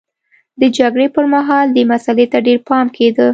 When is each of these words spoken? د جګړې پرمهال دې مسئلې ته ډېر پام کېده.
د 0.59 0.61
جګړې 0.77 1.07
پرمهال 1.15 1.67
دې 1.75 1.83
مسئلې 1.91 2.25
ته 2.31 2.37
ډېر 2.47 2.59
پام 2.69 2.85
کېده. 2.95 3.27